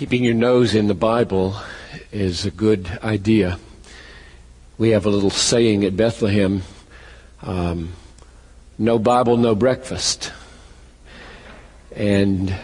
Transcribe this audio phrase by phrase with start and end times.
[0.00, 1.56] Keeping your nose in the Bible
[2.10, 3.58] is a good idea.
[4.78, 6.62] We have a little saying at Bethlehem
[7.42, 7.92] um,
[8.78, 10.32] no Bible, no breakfast.
[11.94, 12.54] And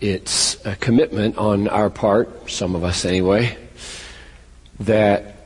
[0.00, 3.58] it's a commitment on our part, some of us anyway,
[4.80, 5.36] that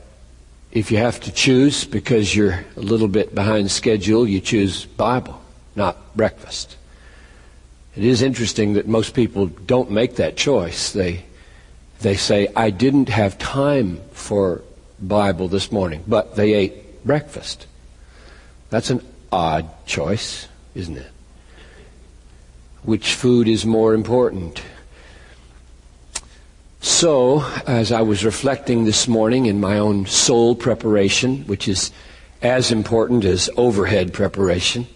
[0.71, 5.41] if you have to choose because you're a little bit behind schedule, you choose Bible,
[5.75, 6.77] not breakfast.
[7.97, 10.93] It is interesting that most people don't make that choice.
[10.93, 11.25] They
[12.01, 14.61] they say, I didn't have time for
[14.99, 17.67] Bible this morning, but they ate breakfast.
[18.69, 21.11] That's an odd choice, isn't it?
[22.83, 24.61] Which food is more important?
[26.79, 31.91] So, as I was reflecting this morning in my own soul preparation, which is
[32.41, 34.87] as important as overhead preparation,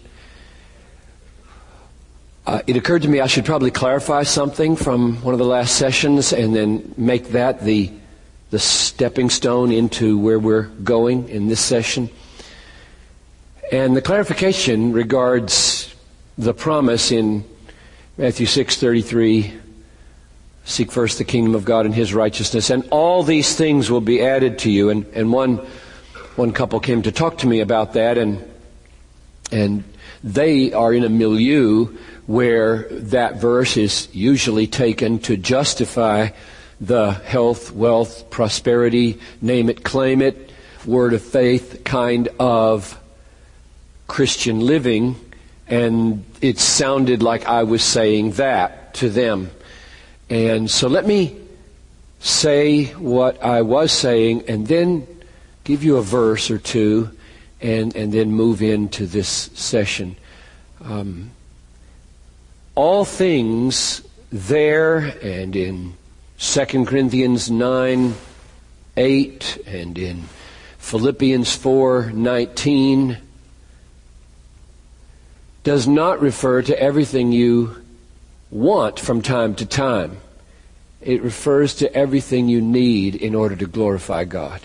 [2.46, 5.76] uh, it occurred to me I should probably clarify something from one of the last
[5.76, 7.90] sessions and then make that the,
[8.50, 12.08] the stepping stone into where we're going in this session.
[13.72, 15.92] And the clarification regards
[16.38, 17.44] the promise in
[18.16, 19.52] Matthew 6:33
[20.64, 24.22] seek first the kingdom of God and his righteousness and all these things will be
[24.22, 25.58] added to you and and one
[26.36, 28.44] one couple came to talk to me about that and
[29.52, 29.84] and
[30.22, 31.86] they are in a milieu
[32.26, 36.28] where that verse is usually taken to justify
[36.80, 40.50] the health, wealth, prosperity, name it, claim it,
[40.84, 43.00] word of faith kind of
[44.06, 45.16] Christian living.
[45.68, 49.50] And it sounded like I was saying that to them.
[50.28, 51.36] And so let me
[52.20, 55.06] say what I was saying and then
[55.64, 57.10] give you a verse or two
[57.60, 60.16] and, and then move into this session.
[60.84, 61.30] Um,
[62.76, 65.94] all things there and in
[66.38, 68.14] 2 Corinthians 9
[68.98, 70.24] 8 and in
[70.78, 73.18] Philippians 4 19
[75.64, 77.82] does not refer to everything you
[78.50, 80.18] want from time to time.
[81.00, 84.60] It refers to everything you need in order to glorify God.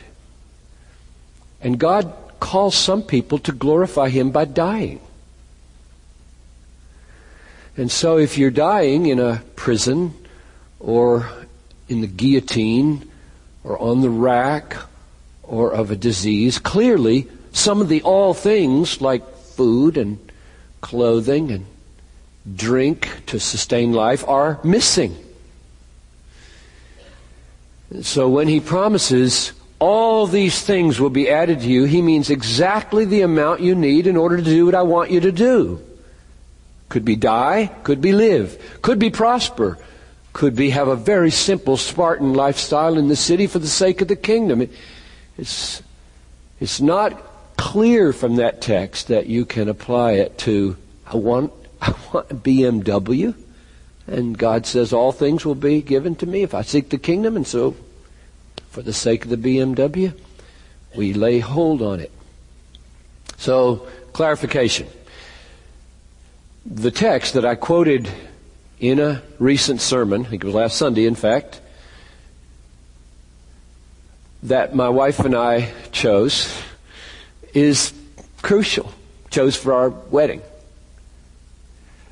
[1.62, 5.00] And God calls some people to glorify Him by dying.
[7.78, 10.14] And so if you're dying in a prison
[10.80, 11.30] or
[11.88, 13.10] in the guillotine
[13.64, 14.76] or on the rack
[15.44, 20.20] or of a disease, clearly some of the all things like food and
[20.82, 21.66] clothing and
[22.56, 25.16] drink to sustain life are missing.
[28.02, 33.06] So when he promises all these things will be added to you, he means exactly
[33.06, 35.82] the amount you need in order to do what I want you to do.
[36.92, 39.78] Could be die, could be live, could be prosper,
[40.34, 44.10] could be have a very simple Spartan lifestyle in the city for the sake of
[44.10, 44.64] the kingdom.
[44.64, 44.72] It,
[45.38, 45.82] it's,
[46.60, 50.76] it's not clear from that text that you can apply it to,
[51.08, 53.36] I want, I want a BMW,
[54.06, 57.38] and God says all things will be given to me if I seek the kingdom,
[57.38, 57.74] and so
[58.68, 60.14] for the sake of the BMW,
[60.94, 62.12] we lay hold on it.
[63.38, 64.90] So, clarification
[66.66, 68.10] the text that I quoted
[68.80, 71.62] in a recent sermon, I think it was last Sunday, in fact,
[74.44, 76.54] that my wife and I chose
[77.54, 77.94] is
[78.42, 78.92] crucial,
[79.30, 80.42] chose for our wedding.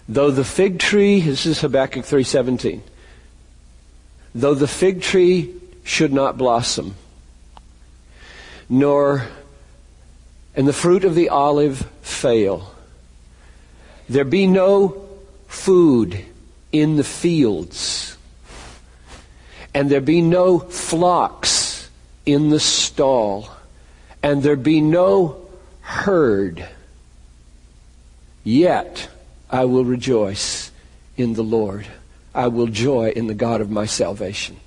[0.07, 2.81] Though the fig tree, this is Habakkuk 3:17.
[4.33, 6.95] Though the fig tree should not blossom,
[8.67, 9.27] nor
[10.55, 12.73] and the fruit of the olive fail,
[14.09, 15.07] there be no
[15.47, 16.19] food
[16.71, 18.17] in the fields,
[19.73, 21.89] and there be no flocks
[22.25, 23.49] in the stall,
[24.23, 25.37] and there be no
[25.81, 26.67] herd.
[28.43, 29.09] Yet
[29.49, 30.71] I will rejoice
[31.15, 31.85] in the Lord.
[32.33, 34.57] I will joy in the God of my salvation.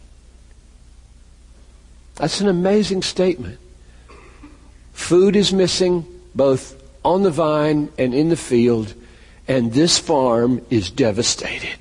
[2.17, 3.59] That's an amazing statement.
[4.93, 8.95] Food is missing both on the vine and in the field
[9.49, 11.79] and this farm is devastated.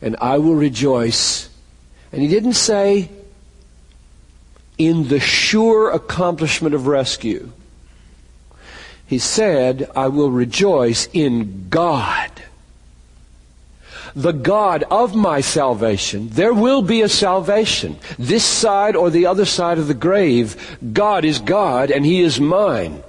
[0.00, 1.48] And I will rejoice.
[2.12, 3.10] And he didn't say,
[4.78, 7.50] in the sure accomplishment of rescue.
[9.06, 12.30] He said, I will rejoice in God.
[14.14, 16.28] The God of my salvation.
[16.30, 17.98] There will be a salvation.
[18.18, 22.40] This side or the other side of the grave, God is God and He is
[22.40, 23.02] mine.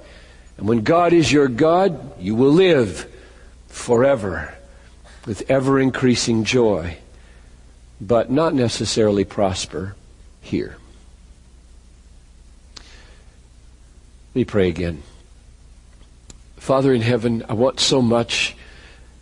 [0.56, 3.06] And when God is your God, you will live
[3.70, 4.54] forever
[5.26, 6.98] with ever increasing joy.
[8.00, 9.94] but not necessarily prosper
[10.40, 10.76] here.
[12.76, 15.02] Let me pray again.
[16.56, 18.56] Father in heaven, I want so much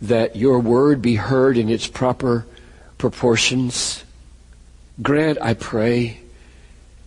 [0.01, 2.45] that your word be heard in its proper
[2.97, 4.03] proportions.
[5.01, 6.21] Grant, I pray,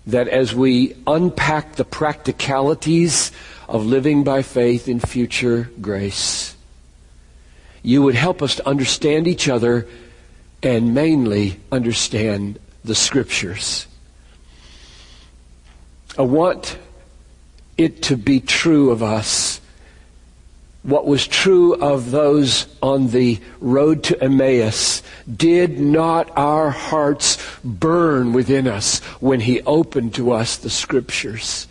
[0.06, 3.30] that as we unpack the practicalities
[3.68, 6.51] of living by faith in future grace,
[7.82, 9.86] you would help us to understand each other
[10.62, 13.86] and mainly understand the scriptures.
[16.18, 16.78] I want
[17.78, 19.60] it to be true of us
[20.82, 25.02] what was true of those on the road to Emmaus.
[25.32, 31.68] Did not our hearts burn within us when he opened to us the scriptures?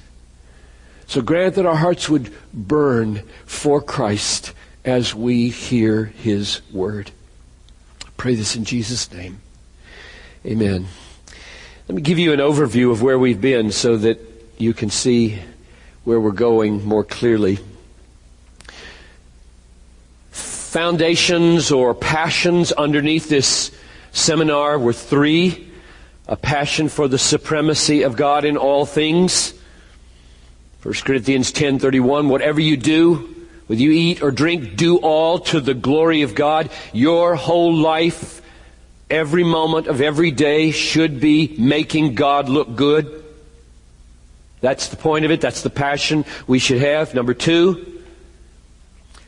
[1.07, 7.11] So grant that our hearts would burn for Christ as we hear his word.
[8.05, 9.41] I pray this in Jesus' name.
[10.45, 10.87] Amen.
[11.87, 14.19] Let me give you an overview of where we've been so that
[14.57, 15.39] you can see
[16.03, 17.59] where we're going more clearly.
[20.31, 23.71] Foundations or passions underneath this
[24.13, 25.67] seminar were three.
[26.27, 29.53] A passion for the supremacy of God in all things.
[30.81, 33.40] 1 Corinthians 10:31 whatever you do
[33.71, 38.41] whether you eat or drink do all to the glory of God your whole life
[39.09, 43.21] every moment of every day should be making God look good
[44.61, 45.41] that's the point of it.
[45.41, 47.13] That's the passion we should have.
[47.15, 48.03] Number two,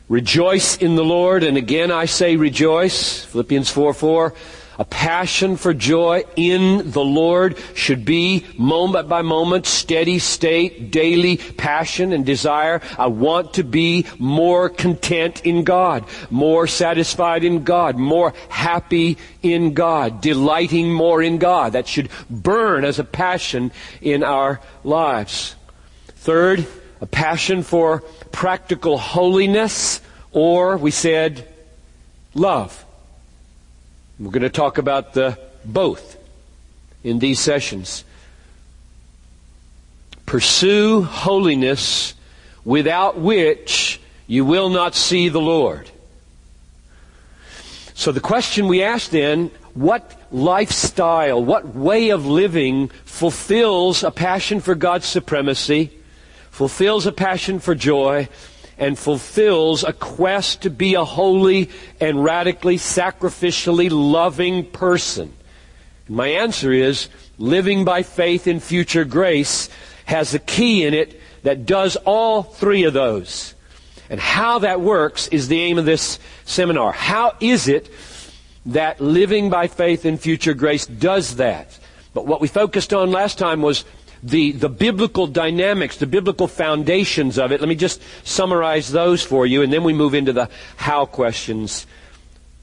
[0.08, 1.42] rejoice in the Lord.
[1.42, 3.24] And again I say rejoice.
[3.24, 4.34] Philippians 4 4.
[4.78, 11.36] A passion for joy in the Lord should be moment by moment, steady state, daily
[11.36, 12.80] passion and desire.
[12.98, 19.74] I want to be more content in God, more satisfied in God, more happy in
[19.74, 21.74] God, delighting more in God.
[21.74, 25.54] That should burn as a passion in our lives.
[26.16, 26.66] Third,
[27.00, 28.00] a passion for
[28.32, 30.00] practical holiness,
[30.32, 31.46] or we said,
[32.34, 32.84] love.
[34.18, 36.16] We're going to talk about the both
[37.02, 38.04] in these sessions.
[40.24, 42.14] Pursue holiness
[42.64, 45.90] without which you will not see the Lord.
[47.94, 54.60] So the question we ask then, what lifestyle, what way of living fulfills a passion
[54.60, 55.90] for God's supremacy,
[56.50, 58.28] fulfills a passion for joy,
[58.78, 65.32] and fulfills a quest to be a holy and radically sacrificially loving person?
[66.06, 69.68] And my answer is living by faith in future grace
[70.04, 73.54] has a key in it that does all three of those.
[74.10, 76.92] And how that works is the aim of this seminar.
[76.92, 77.90] How is it
[78.66, 81.78] that living by faith in future grace does that?
[82.12, 83.84] But what we focused on last time was
[84.24, 87.60] the, the biblical dynamics, the biblical foundations of it.
[87.60, 91.86] Let me just summarize those for you, and then we move into the how questions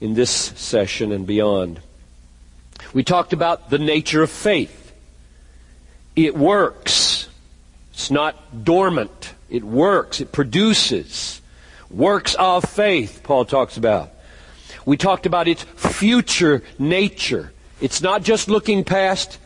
[0.00, 1.80] in this session and beyond.
[2.92, 4.92] We talked about the nature of faith.
[6.16, 7.28] It works.
[7.92, 9.32] It's not dormant.
[9.48, 10.20] It works.
[10.20, 11.40] It produces.
[11.90, 14.10] Works of faith, Paul talks about.
[14.84, 17.52] We talked about its future nature.
[17.80, 19.38] It's not just looking past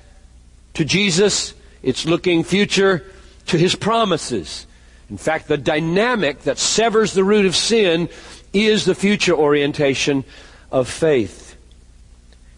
[0.75, 1.53] to Jesus
[1.83, 3.05] it's looking future
[3.47, 4.67] to His promises.
[5.11, 8.09] In fact, the dynamic that severs the root of sin
[8.53, 10.25] is the future orientation
[10.71, 11.57] of faith.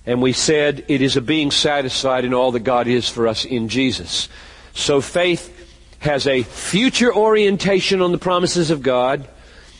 [0.06, 3.44] And we said it is a being satisfied in all that God is for us
[3.44, 4.28] in Jesus.
[4.72, 5.54] So faith
[5.98, 9.28] has a future orientation on the promises of God.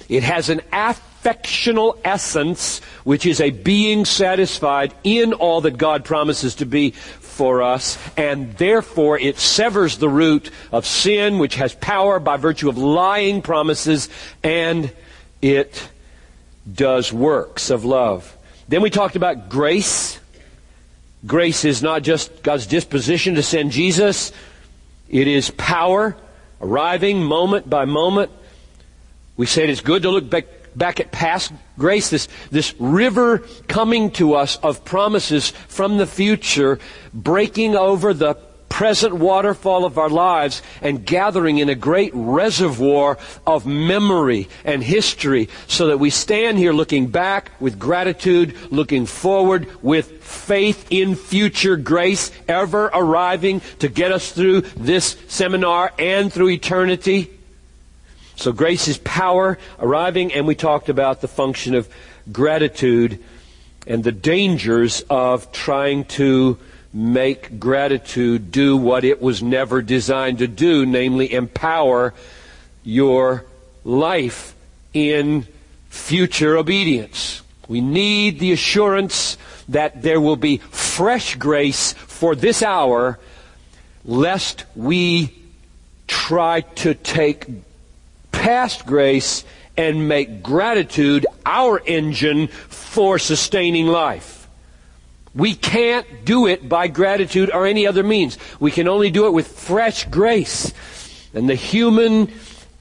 [0.08, 6.56] It has an affectional essence, which is a being satisfied in all that God promises
[6.56, 6.90] to be
[7.38, 12.68] for us, and therefore it severs the root of sin, which has power by virtue
[12.68, 14.08] of lying promises,
[14.42, 14.92] and
[15.40, 15.88] it
[16.70, 18.36] does works of love.
[18.66, 20.18] Then we talked about grace.
[21.24, 24.32] Grace is not just God's disposition to send Jesus,
[25.08, 26.16] it is power
[26.60, 28.32] arriving moment by moment.
[29.36, 34.10] We said it's good to look back back at past grace, this, this river coming
[34.12, 36.78] to us of promises from the future,
[37.12, 38.34] breaking over the
[38.68, 45.48] present waterfall of our lives and gathering in a great reservoir of memory and history
[45.66, 51.76] so that we stand here looking back with gratitude, looking forward with faith in future
[51.76, 57.37] grace ever arriving to get us through this seminar and through eternity.
[58.38, 61.88] So grace is power arriving, and we talked about the function of
[62.30, 63.18] gratitude
[63.84, 66.56] and the dangers of trying to
[66.92, 72.14] make gratitude do what it was never designed to do, namely empower
[72.84, 73.44] your
[73.82, 74.54] life
[74.94, 75.44] in
[75.88, 77.42] future obedience.
[77.66, 79.36] We need the assurance
[79.68, 83.18] that there will be fresh grace for this hour,
[84.04, 85.34] lest we
[86.06, 87.48] try to take
[88.32, 89.44] past grace
[89.76, 94.48] and make gratitude our engine for sustaining life.
[95.34, 98.38] We can't do it by gratitude or any other means.
[98.58, 100.72] We can only do it with fresh grace.
[101.32, 102.32] And the human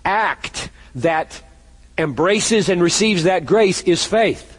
[0.03, 1.41] act that
[1.97, 4.57] embraces and receives that grace is faith.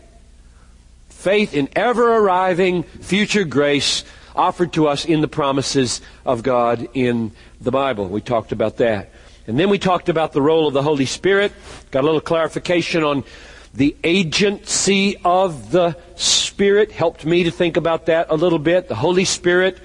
[1.08, 4.04] Faith in ever arriving future grace
[4.36, 8.08] offered to us in the promises of God in the Bible.
[8.08, 9.10] We talked about that.
[9.48, 11.52] And then we talked about the role of the Holy Spirit.
[11.90, 13.24] Got a little clarification on
[13.72, 16.92] the agency of the Spirit.
[16.92, 18.88] Helped me to think about that a little bit.
[18.88, 19.78] The Holy Spirit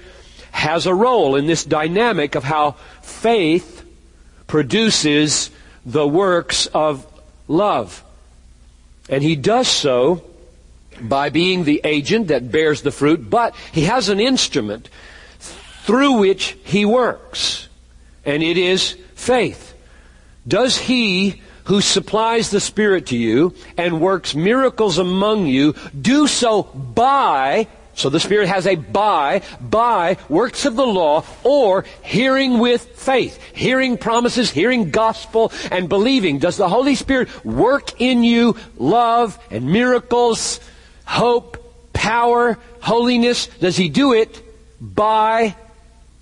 [0.50, 3.86] has a role in this dynamic of how faith
[4.46, 5.50] produces
[5.86, 7.06] the works of
[7.48, 8.04] love.
[9.08, 10.24] And he does so
[11.00, 14.90] by being the agent that bears the fruit, but he has an instrument
[15.38, 17.68] through which he works.
[18.26, 19.74] And it is faith.
[20.46, 26.64] Does he who supplies the Spirit to you and works miracles among you do so
[26.64, 32.82] by, so the Spirit has a by, by works of the law or hearing with
[32.98, 36.38] faith, hearing promises, hearing gospel and believing.
[36.38, 40.60] Does the Holy Spirit work in you love and miracles,
[41.06, 41.56] hope,
[41.94, 43.46] power, holiness?
[43.46, 44.42] Does He do it
[44.82, 45.56] by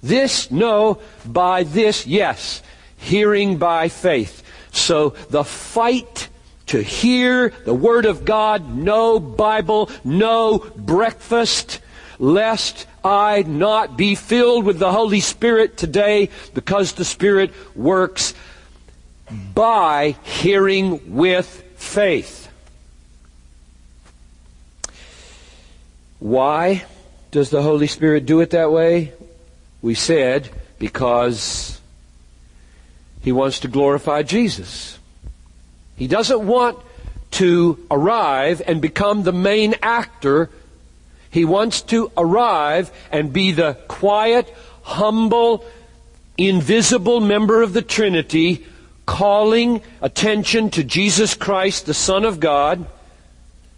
[0.05, 0.53] this?
[0.53, 1.01] No.
[1.27, 2.07] By this?
[2.07, 2.63] Yes
[3.03, 4.43] hearing by faith.
[4.73, 6.29] So the fight
[6.67, 11.81] to hear the Word of God, no Bible, no breakfast,
[12.19, 18.35] lest I not be filled with the Holy Spirit today because the Spirit works
[19.55, 22.49] by hearing with faith.
[26.21, 26.85] Why
[27.33, 29.13] does the Holy Spirit do it that way?
[29.81, 31.72] We said because
[33.23, 34.99] he wants to glorify Jesus.
[35.97, 36.79] He doesn't want
[37.33, 40.51] to arrive and become the main actor.
[41.31, 44.53] He wants to arrive and be the quiet,
[44.83, 45.65] humble,
[46.37, 48.67] invisible member of the Trinity,
[49.07, 52.85] calling attention to Jesus Christ, the Son of God.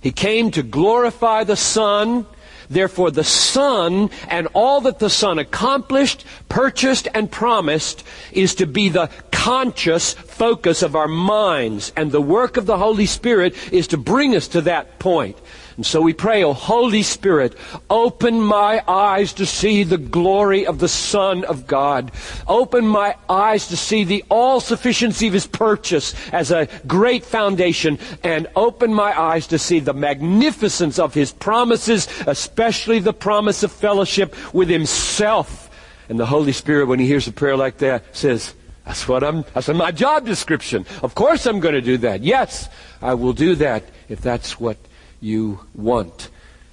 [0.00, 2.26] He came to glorify the Son
[2.70, 8.88] Therefore, the Son and all that the Son accomplished, purchased, and promised is to be
[8.88, 9.10] the
[9.44, 11.92] conscious focus of our minds.
[11.98, 15.36] And the work of the Holy Spirit is to bring us to that point.
[15.76, 17.54] And so we pray, O oh, Holy Spirit,
[17.90, 22.10] open my eyes to see the glory of the Son of God.
[22.48, 27.98] Open my eyes to see the all sufficiency of His purchase as a great foundation.
[28.22, 33.72] And open my eyes to see the magnificence of His promises, especially the promise of
[33.72, 35.68] fellowship with Himself.
[36.08, 39.44] And the Holy Spirit, when He hears a prayer like that, says, that's what I'm,
[39.54, 40.84] that's my job description.
[41.02, 42.22] Of course I'm going to do that.
[42.22, 42.68] Yes,
[43.00, 44.76] I will do that if that's what
[45.20, 46.28] you want.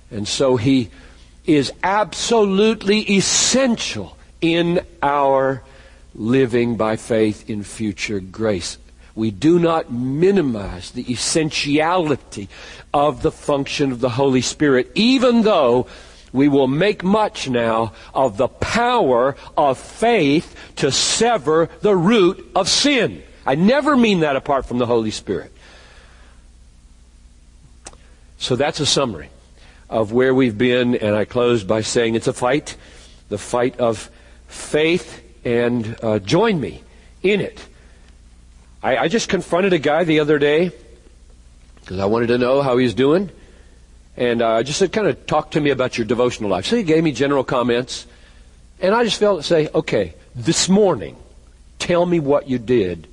[0.10, 0.90] And so he
[1.46, 5.64] is absolutely essential in our
[6.14, 8.78] living by faith in future grace.
[9.16, 12.50] We do not minimize the essentiality
[12.94, 15.88] of the function of the Holy Spirit, even though
[16.34, 22.70] we will make much now of the power of faith to sever the root of
[22.70, 23.24] sin.
[23.46, 25.52] I never mean that apart from the Holy Spirit.
[28.38, 29.30] So that's a summary
[29.90, 32.76] of where we've been, and I close by saying it's a fight,
[33.30, 34.10] the fight of
[34.48, 36.82] faith, and uh, join me
[37.22, 37.64] in it.
[38.82, 40.72] I, I just confronted a guy the other day
[41.82, 43.30] because I wanted to know how he's doing,
[44.18, 46.66] and I uh, just said, kind of talk to me about your devotional life.
[46.66, 48.06] So he gave me general comments,
[48.80, 51.16] and I just felt say, okay, this morning,
[51.80, 53.08] tell me what you did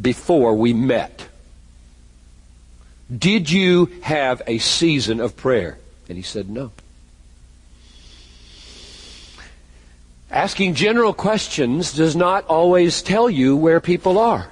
[0.00, 1.28] before we met.
[3.16, 5.78] Did you have a season of prayer?
[6.08, 6.72] And he said, No.
[10.28, 14.50] Asking general questions does not always tell you where people are.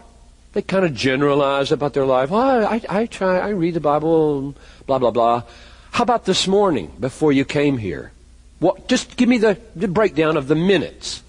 [0.54, 2.30] They kind of generalize about their life.
[2.32, 4.54] Oh, I, I try, I read the Bible,
[4.86, 5.42] blah, blah, blah.
[5.90, 8.12] How about this morning before you came here?
[8.60, 11.22] What, just give me the, the breakdown of the minutes.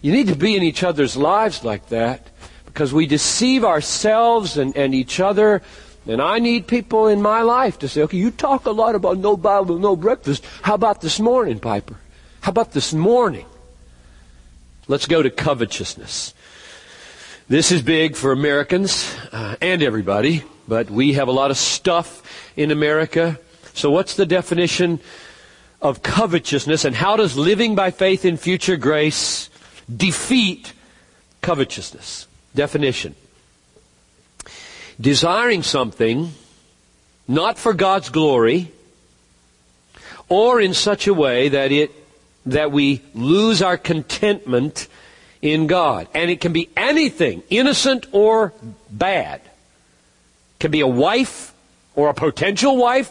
[0.00, 2.28] You need to be in each other's lives like that
[2.66, 5.62] because we deceive ourselves and, and each other
[6.06, 9.18] And I need people in my life to say, okay, you talk a lot about
[9.18, 10.44] no Bible, no breakfast.
[10.62, 11.96] How about this morning, Piper?
[12.40, 13.46] How about this morning?
[14.88, 16.34] Let's go to covetousness.
[17.52, 22.22] This is big for Americans uh, and everybody, but we have a lot of stuff
[22.56, 23.38] in America.
[23.74, 25.00] So what's the definition
[25.82, 29.50] of covetousness and how does living by faith in future grace
[29.94, 30.72] defeat
[31.42, 32.26] covetousness?
[32.54, 33.14] Definition.
[34.98, 36.32] Desiring something
[37.28, 38.72] not for God's glory
[40.30, 41.90] or in such a way that it
[42.46, 44.88] that we lose our contentment
[45.42, 46.08] in God.
[46.14, 48.54] And it can be anything, innocent or
[48.90, 49.40] bad.
[49.40, 49.50] It
[50.60, 51.52] can be a wife
[51.94, 53.10] or a potential wife.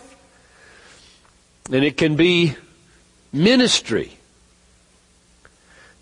[1.72, 2.56] And it can be
[3.32, 4.18] ministry.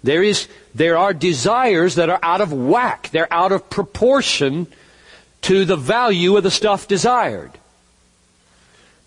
[0.03, 3.09] There is, there are desires that are out of whack.
[3.11, 4.67] They're out of proportion
[5.41, 7.51] to the value of the stuff desired.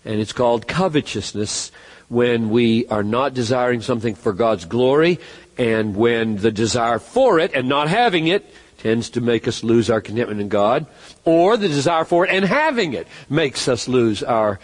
[0.05, 1.71] And it's called covetousness
[2.13, 5.19] when we are not desiring something for God's glory
[5.57, 9.89] and when the desire for it and not having it tends to make us lose
[9.89, 10.85] our contentment in God,
[11.23, 14.59] or the desire for it and having it makes us lose our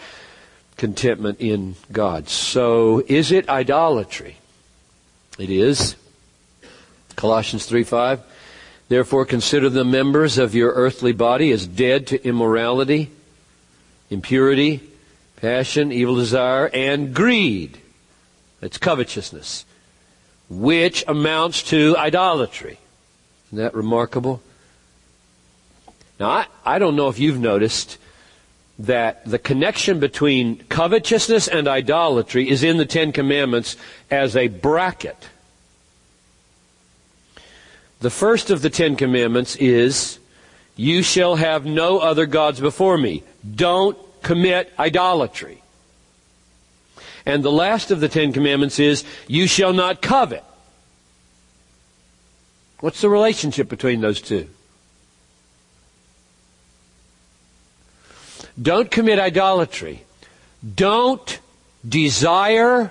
[0.76, 2.28] contentment in God.
[2.28, 4.36] So, is it idolatry?
[5.38, 5.96] It is.
[7.16, 8.20] Colossians 3 5.
[8.88, 13.10] Therefore, consider the members of your earthly body as dead to immorality,
[14.10, 14.89] impurity,
[15.40, 17.78] passion, evil desire, and greed.
[18.60, 19.64] That's covetousness
[20.50, 22.78] which amounts to idolatry.
[23.46, 24.42] Isn't that remarkable?
[26.18, 27.96] Now, I, I don't know if you've noticed
[28.80, 33.76] that the connection between covetousness and idolatry is in the Ten Commandments
[34.10, 35.28] as a bracket.
[38.00, 40.18] The first of the Ten Commandments is,
[40.74, 43.22] You shall have no other gods before me.
[43.54, 45.62] Don't commit idolatry.
[47.26, 50.44] And the last of the Ten Commandments is, you shall not covet.
[52.80, 54.48] What's the relationship between those two?
[58.60, 60.02] Don't commit idolatry.
[60.74, 61.38] Don't
[61.86, 62.90] desire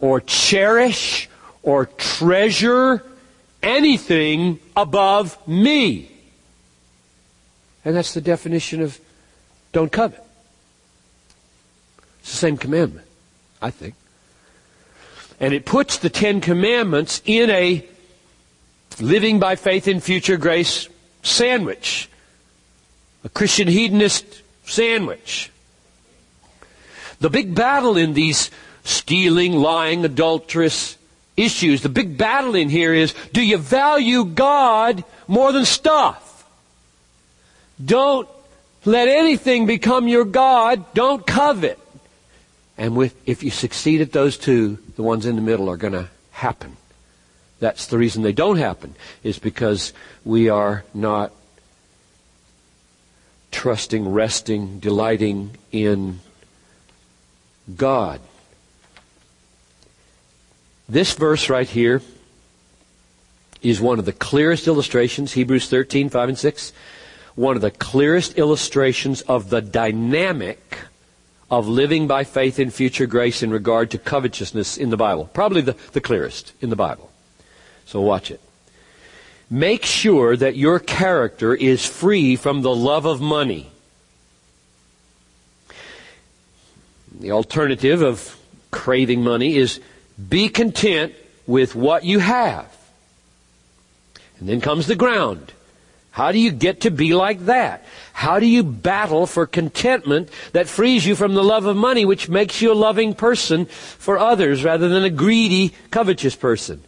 [0.00, 1.28] or cherish
[1.62, 3.02] or treasure
[3.62, 6.10] anything above me.
[7.84, 8.98] And that's the definition of
[9.72, 10.22] don't covet.
[12.20, 13.06] It's the same commandment,
[13.60, 13.94] I think.
[15.38, 17.84] And it puts the Ten Commandments in a
[19.00, 20.88] living by faith in future grace
[21.22, 22.08] sandwich.
[23.24, 25.50] A Christian hedonist sandwich.
[27.20, 28.50] The big battle in these
[28.84, 30.96] stealing, lying, adulterous
[31.36, 36.48] issues, the big battle in here is, do you value God more than stuff?
[37.84, 38.28] Don't
[38.86, 40.94] let anything become your God.
[40.94, 41.78] Don't covet.
[42.78, 45.92] And with, if you succeed at those two, the ones in the middle are going
[45.94, 46.76] to happen.
[47.58, 49.92] That's the reason they don't happen, is because
[50.24, 51.32] we are not
[53.50, 56.20] trusting, resting, delighting in
[57.74, 58.20] God.
[60.88, 62.02] This verse right here
[63.62, 66.72] is one of the clearest illustrations, Hebrews 13, 5 and 6,
[67.36, 70.78] one of the clearest illustrations of the dynamic
[71.50, 75.30] of living by faith in future grace in regard to covetousness in the Bible.
[75.32, 77.12] Probably the, the clearest in the Bible.
[77.84, 78.40] So watch it.
[79.48, 83.70] Make sure that your character is free from the love of money.
[87.20, 88.36] The alternative of
[88.72, 89.80] craving money is
[90.28, 91.14] be content
[91.46, 92.72] with what you have.
[94.40, 95.52] And then comes the ground.
[96.16, 97.84] How do you get to be like that?
[98.14, 102.26] How do you battle for contentment that frees you from the love of money, which
[102.26, 106.82] makes you a loving person for others rather than a greedy, covetous person?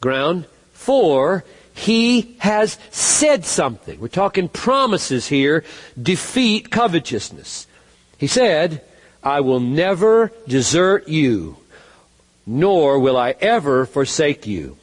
[0.00, 0.46] Ground.
[0.72, 1.42] For
[1.74, 3.98] he has said something.
[3.98, 5.64] We're talking promises here.
[6.00, 7.66] Defeat covetousness.
[8.18, 8.82] He said,
[9.20, 11.56] I will never desert you,
[12.46, 14.76] nor will I ever forsake you.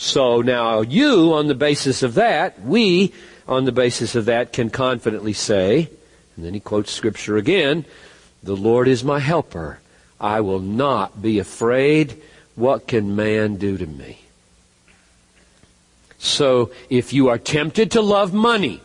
[0.00, 3.12] So now you, on the basis of that, we,
[3.46, 5.90] on the basis of that, can confidently say,
[6.34, 7.84] and then he quotes scripture again,
[8.42, 9.78] the Lord is my helper.
[10.18, 12.18] I will not be afraid.
[12.54, 14.20] What can man do to me?
[16.16, 18.80] So if you are tempted to love money,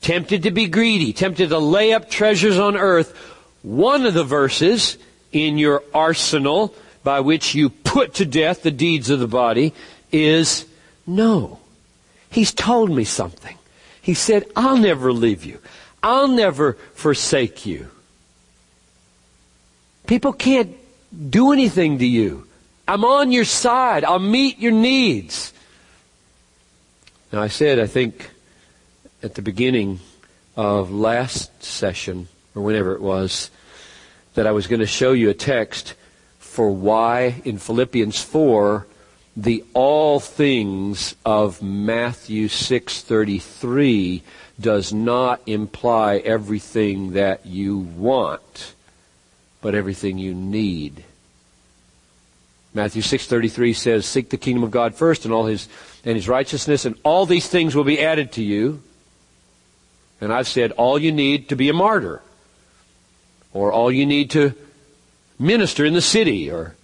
[0.00, 3.16] tempted to be greedy, tempted to lay up treasures on earth,
[3.62, 4.98] one of the verses
[5.30, 6.74] in your arsenal
[7.08, 9.72] by which you put to death the deeds of the body
[10.12, 10.66] is
[11.06, 11.58] no.
[12.28, 13.56] He's told me something.
[14.02, 15.58] He said, I'll never leave you.
[16.02, 17.88] I'll never forsake you.
[20.06, 20.76] People can't
[21.30, 22.46] do anything to you.
[22.86, 24.04] I'm on your side.
[24.04, 25.54] I'll meet your needs.
[27.32, 28.28] Now, I said, I think,
[29.22, 30.00] at the beginning
[30.58, 33.50] of last session, or whenever it was,
[34.34, 35.94] that I was going to show you a text
[36.58, 38.84] for why in Philippians 4
[39.36, 44.22] the all things of Matthew 6:33
[44.60, 48.74] does not imply everything that you want
[49.62, 51.04] but everything you need.
[52.74, 55.68] Matthew 6:33 says seek the kingdom of God first and all his
[56.04, 58.82] and his righteousness and all these things will be added to you.
[60.20, 62.20] And I've said all you need to be a martyr
[63.52, 64.54] or all you need to
[65.38, 66.74] minister in the city or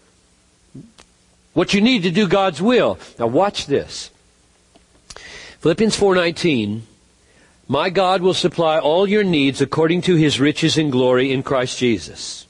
[1.52, 2.98] what you need to do God's will.
[3.18, 4.10] Now watch this.
[5.60, 6.82] Philippians 4:19
[7.66, 11.78] My God will supply all your needs according to his riches and glory in Christ
[11.78, 12.46] Jesus.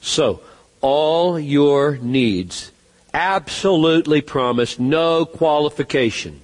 [0.00, 0.40] So,
[0.80, 2.70] all your needs
[3.12, 6.40] absolutely promised, no qualification.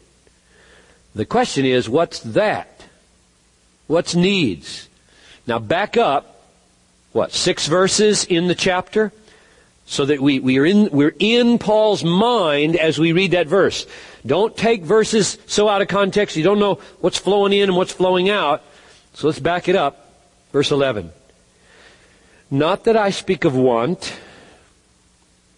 [1.14, 2.84] The question is, what's that?
[3.86, 4.88] What's needs?
[5.46, 6.35] Now back up,
[7.16, 9.10] what, six verses in the chapter?
[9.86, 13.86] So that we, we are in, we're in Paul's mind as we read that verse.
[14.26, 17.92] Don't take verses so out of context you don't know what's flowing in and what's
[17.92, 18.62] flowing out.
[19.14, 20.12] So let's back it up.
[20.52, 21.10] Verse 11.
[22.50, 24.16] Not that I speak of want,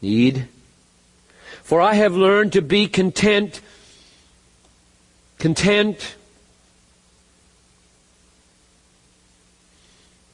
[0.01, 0.47] need,
[1.63, 3.61] for I have learned to be content,
[5.39, 6.15] content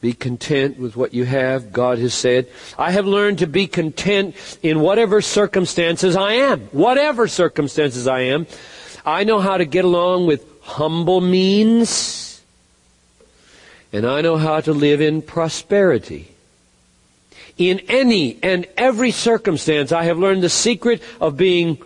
[0.04, 2.46] Be content with what you have, God has said.
[2.78, 6.60] I have learned to be content in whatever circumstances I am.
[6.72, 8.46] Whatever circumstances I am.
[9.06, 12.42] I know how to get along with humble means.
[13.94, 16.34] And I know how to live in prosperity.
[17.56, 21.78] In any and every circumstance, I have learned the secret of being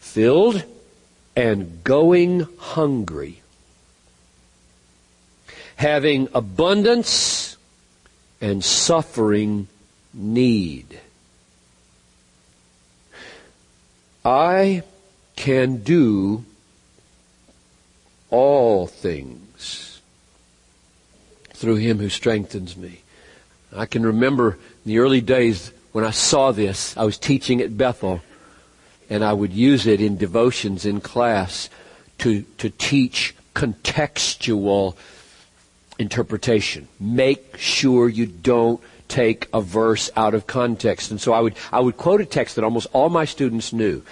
[0.00, 0.64] filled
[1.36, 3.40] and going hungry
[5.78, 7.56] having abundance
[8.40, 9.68] and suffering
[10.12, 10.98] need.
[14.24, 14.82] I
[15.36, 16.44] can do
[18.28, 20.00] all things
[21.54, 23.02] through him who strengthens me.
[23.72, 27.78] I can remember in the early days when I saw this, I was teaching at
[27.78, 28.20] Bethel,
[29.08, 31.70] and I would use it in devotions in class
[32.18, 34.96] to, to teach contextual
[35.98, 36.88] interpretation.
[37.00, 41.10] Make sure you don't take a verse out of context.
[41.10, 44.02] And so I would, I would quote a text that almost all my students knew.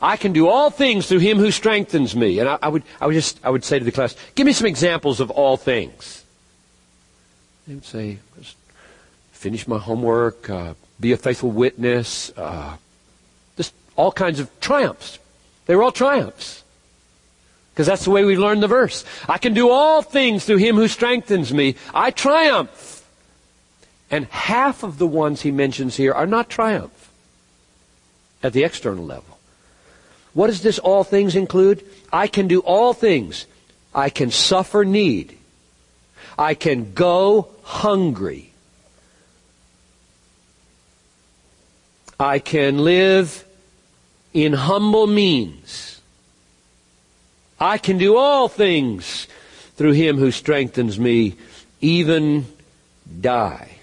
[0.00, 2.40] I can do all things through him who strengthens me.
[2.40, 4.52] And I, I would, I would just, I would say to the class, give me
[4.52, 6.24] some examples of all things.
[7.68, 8.18] They would say,
[9.30, 12.76] finish my homework, uh, be a faithful witness, uh,
[13.56, 15.20] just all kinds of triumphs.
[15.66, 16.61] They were all triumphs.
[17.72, 19.04] Because that's the way we learn the verse.
[19.28, 21.76] I can do all things through him who strengthens me.
[21.94, 23.06] I triumph.
[24.10, 27.10] And half of the ones he mentions here are not triumph
[28.42, 29.38] at the external level.
[30.34, 31.84] What does this all things include?
[32.12, 33.46] I can do all things.
[33.94, 35.38] I can suffer need.
[36.38, 38.52] I can go hungry.
[42.18, 43.44] I can live
[44.32, 45.91] in humble means.
[47.62, 49.28] I can do all things
[49.76, 51.36] through him who strengthens me,
[51.80, 52.46] even
[53.20, 53.76] die.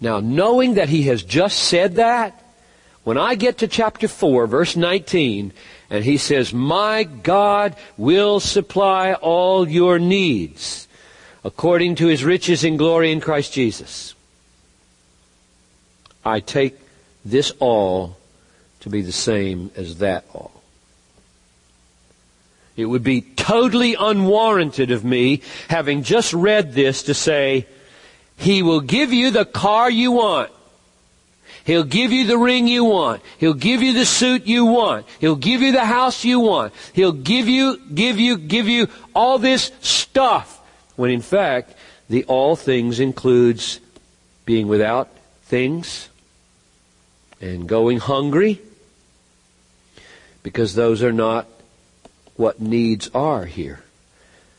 [0.00, 2.42] Now, knowing that he has just said that,
[3.04, 5.52] when I get to chapter 4, verse 19,
[5.90, 10.88] and he says, My God will supply all your needs
[11.44, 14.14] according to his riches in glory in Christ Jesus.
[16.24, 16.78] I take
[17.26, 18.16] this all
[18.80, 20.55] to be the same as that all.
[22.76, 27.66] It would be totally unwarranted of me, having just read this, to say,
[28.36, 30.50] He will give you the car you want.
[31.64, 33.22] He'll give you the ring you want.
[33.38, 35.04] He'll give you the suit you want.
[35.18, 36.72] He'll give you the house you want.
[36.92, 40.60] He'll give you, give you, give you all this stuff.
[40.94, 41.74] When in fact,
[42.08, 43.80] the all things includes
[44.44, 45.08] being without
[45.42, 46.08] things
[47.40, 48.60] and going hungry
[50.44, 51.48] because those are not
[52.36, 53.80] what needs are here.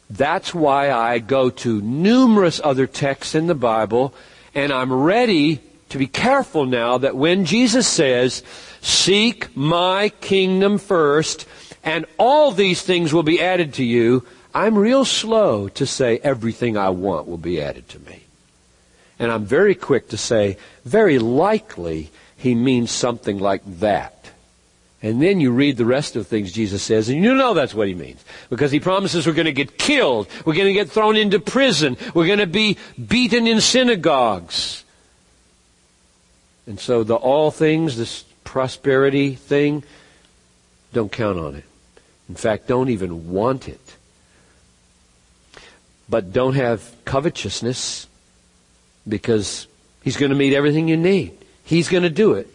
[0.10, 4.14] That's why I go to numerous other texts in the Bible,
[4.56, 8.44] and I'm ready to be careful now that when Jesus says,
[8.82, 11.46] Seek my kingdom first,
[11.84, 16.78] and all these things will be added to you, I'm real slow to say everything
[16.78, 18.24] I want will be added to me.
[19.20, 24.32] And I'm very quick to say, very likely he means something like that.
[25.02, 27.88] And then you read the rest of things Jesus says, and you know that's what
[27.88, 28.24] he means.
[28.50, 31.98] Because he promises we're going to get killed, we're going to get thrown into prison,
[32.16, 34.84] we're going to be beaten in synagogues.
[36.66, 39.84] And so the all things, this prosperity thing,
[40.94, 41.64] don't count on it.
[42.28, 43.80] In fact, don't even want it.
[46.10, 48.08] But don't have covetousness
[49.08, 49.68] because
[50.04, 51.38] he's going to meet everything you need.
[51.64, 52.50] He's going to do it.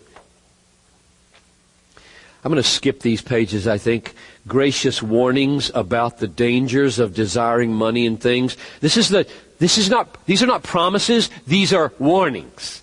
[2.44, 4.14] I'm going to skip these pages, I think.
[4.48, 8.56] Gracious warnings about the dangers of desiring money and things.
[8.80, 9.28] This is the,
[9.60, 12.82] this is not, these are not promises, these are warnings.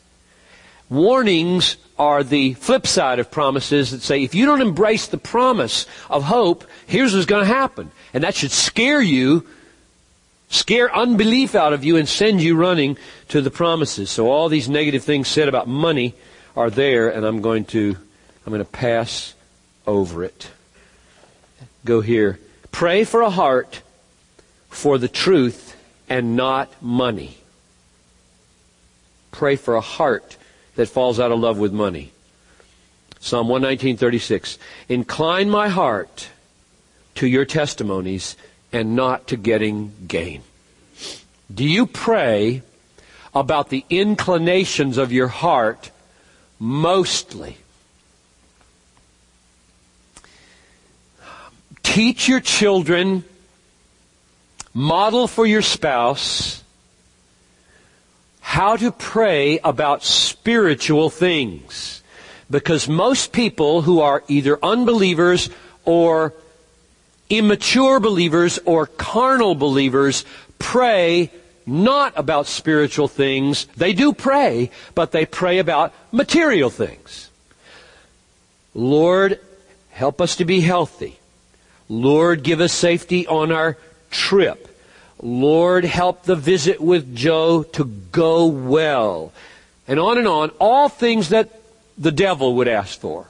[0.90, 5.86] Warnings are the flip side of promises that say, if you don't embrace the promise
[6.10, 7.92] of hope, here's what's going to happen.
[8.14, 9.46] And that should scare you,
[10.50, 14.10] scare unbelief out of you and send you running to the promises.
[14.10, 16.16] So all these negative things said about money
[16.56, 17.98] are there and I'm going to,
[18.46, 19.36] I'm going to pass
[19.90, 20.52] over it.
[21.84, 22.40] Go here.
[22.72, 23.82] Pray for a heart
[24.70, 25.76] for the truth
[26.08, 27.38] and not money.
[29.32, 30.38] Pray for a heart
[30.76, 32.12] that falls out of love with money.
[33.20, 34.58] Psalm 119:36.
[34.88, 36.30] Incline my heart
[37.16, 38.36] to your testimonies
[38.72, 40.42] and not to getting gain.
[41.54, 42.62] Do you pray
[43.34, 45.92] about the inclinations of your heart
[46.60, 47.58] mostly?
[52.00, 53.26] Teach your children,
[54.74, 56.64] model for your spouse
[58.40, 62.02] how to pray about spiritual things.
[62.50, 65.50] Because most people who are either unbelievers
[65.84, 66.34] or
[67.30, 70.24] immature believers or carnal believers
[70.58, 71.30] pray
[71.66, 73.66] not about spiritual things.
[73.76, 77.30] They do pray, but they pray about material things.
[78.74, 79.38] Lord,
[79.90, 81.19] help us to be healthy.
[81.90, 83.78] Lord, give us safety on our
[84.12, 84.68] trip.
[85.22, 89.34] Lord, help the visit with Joe to go well.
[89.88, 91.50] And on and on, all things that
[91.98, 93.28] the devil would ask for.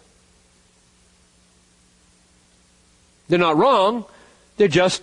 [3.30, 4.06] They're not wrong.
[4.58, 5.02] They're just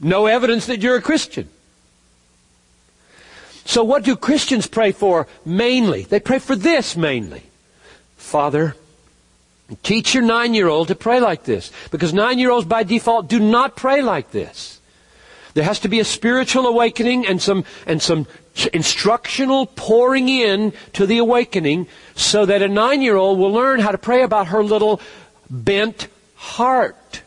[0.00, 1.48] no evidence that you're a Christian.
[3.64, 6.02] So what do Christians pray for mainly?
[6.02, 7.42] They pray for this mainly.
[8.16, 8.74] Father,
[9.82, 11.70] Teach your nine year old to pray like this.
[11.90, 14.80] Because nine year olds by default do not pray like this.
[15.54, 18.26] There has to be a spiritual awakening and some, and some
[18.72, 23.90] instructional pouring in to the awakening so that a nine year old will learn how
[23.90, 25.00] to pray about her little
[25.48, 27.22] bent heart.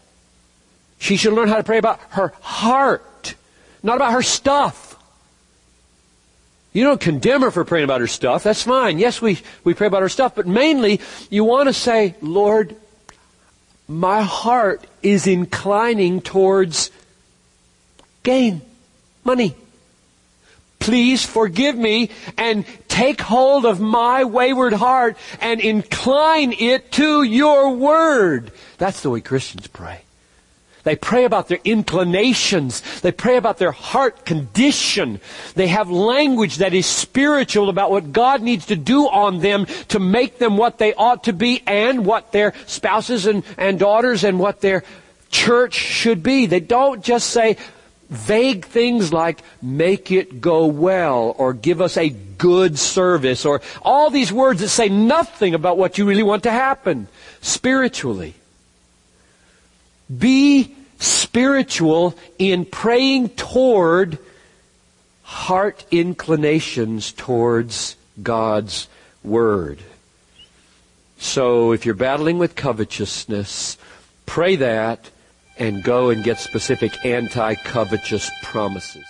[1.00, 3.36] She should learn how to pray about her heart,
[3.82, 4.93] not about her stuff.
[6.74, 8.44] You don't condemn her for praying about her stuff.
[8.44, 8.98] That's fine.
[8.98, 12.76] Yes, we, we pray about her stuff, but mainly you want to say, Lord,
[13.88, 16.90] my heart is inclining towards
[18.24, 18.62] gain,
[19.24, 19.56] money.
[20.80, 27.76] Please forgive me and take hold of my wayward heart and incline it to your
[27.76, 28.52] word.
[28.80, 30.02] That's the way Christians pray.
[30.84, 32.82] They pray about their inclinations.
[33.02, 35.22] They pray about their heart condition.
[35.56, 40.00] They have language that is spiritual about what God needs to do on them to
[40.00, 44.40] make them what they ought to be and what their spouses and, and daughters and
[44.40, 44.84] what their
[45.32, 46.48] church should be.
[46.48, 47.58] They don't just say
[48.10, 54.10] vague things like make it go well or give us a good service or all
[54.10, 57.08] these words that say nothing about what you really want to happen
[57.42, 58.36] spiritually.
[60.18, 64.18] Be spiritual in praying toward
[65.24, 68.88] heart inclinations towards God's
[69.24, 69.80] Word.
[71.18, 73.78] So if you're battling with covetousness,
[74.26, 75.10] pray that
[75.58, 79.06] and go and get specific anti-covetous promises.